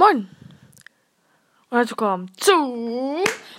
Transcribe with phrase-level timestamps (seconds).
[0.00, 0.30] Moin!
[1.70, 2.52] Und herzlich willkommen zu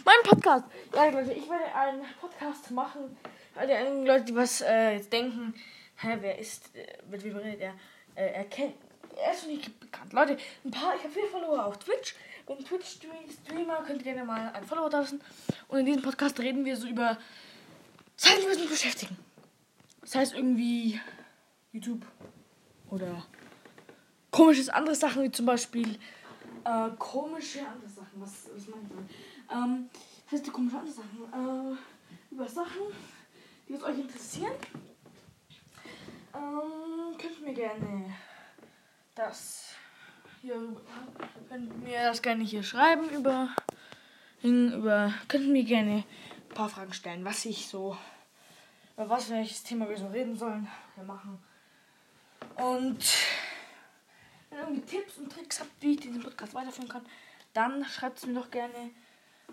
[0.06, 0.64] meinem Podcast.
[0.96, 3.18] Ja, Leute, ich werde einen Podcast machen.
[3.56, 5.54] Weil die Leute, die was äh, jetzt denken,
[5.98, 7.74] hä, wer ist, äh, mit wem redet er?
[8.16, 8.76] Äh, er kennt,
[9.22, 10.14] er ist noch nicht bekannt.
[10.14, 12.16] Leute, ein paar, ich habe viele Follower auf Twitch.
[12.48, 15.20] Wenn Twitch-Streamer könnt ihr gerne mal einen Follower da lassen.
[15.68, 17.18] Und in diesem Podcast reden wir so über
[18.16, 19.18] Sachen, die uns beschäftigen.
[20.00, 21.02] Das heißt irgendwie
[21.74, 22.06] YouTube
[22.90, 23.26] oder
[24.32, 26.00] komisches andere Sachen, wie zum Beispiel
[26.70, 28.22] äh, komische andere Sachen.
[28.22, 29.10] Was, was meine ich damit?
[29.52, 29.90] Ähm,
[30.26, 31.74] das heißt, komische andere Sachen.
[31.74, 31.78] Äh,
[32.32, 32.82] über Sachen,
[33.68, 34.54] die uns euch interessieren.
[36.34, 38.14] Ähm, könnt ihr mir gerne
[39.16, 39.74] das
[40.42, 40.56] hier
[41.50, 43.50] könnt mir das gerne hier schreiben über
[44.42, 46.06] über könnt mir gerne
[46.50, 47.98] ein paar Fragen stellen, was ich so
[48.96, 51.44] über was welches Thema wir so reden sollen, wir machen.
[52.56, 53.04] Und
[54.62, 57.06] irgendwie Tipps und Tricks habt, wie ich diesen Podcast weiterführen kann,
[57.54, 58.92] dann schreibt es mir doch gerne.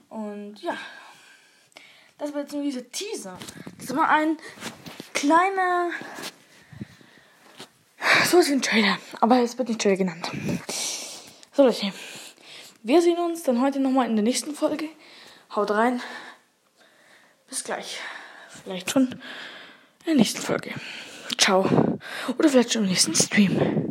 [0.09, 0.77] Und ja,
[2.19, 3.39] das war jetzt nur dieser Teaser.
[3.79, 4.37] Das war ein
[5.13, 5.91] kleiner.
[8.25, 8.99] So ist wie ein Trailer.
[9.21, 10.31] Aber es wird nicht Trailer genannt.
[11.53, 11.93] So, Leute.
[12.83, 14.89] Wir sehen uns dann heute nochmal in der nächsten Folge.
[15.55, 16.01] Haut rein.
[17.49, 17.99] Bis gleich.
[18.49, 19.21] Vielleicht schon in
[20.07, 20.75] der nächsten Folge.
[21.39, 21.99] Ciao.
[22.39, 23.86] Oder vielleicht schon im nächsten Stream.